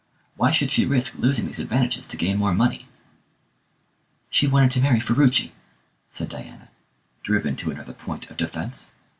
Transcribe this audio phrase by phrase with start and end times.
[0.35, 2.87] Why should she risk losing these advantages to gain more money?"
[4.31, 5.51] "She wanted to marry Ferruci,"
[6.09, 6.69] said Diana,
[7.21, 8.89] driven to another point of defence.